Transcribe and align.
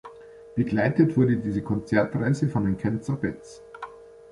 Begleitet 0.55 1.15
wurde 1.15 1.37
diese 1.37 1.61
Konzertreise 1.61 2.47
von 2.49 2.65
den 2.65 2.75
Cancer 2.75 3.17
Bats. 3.17 3.61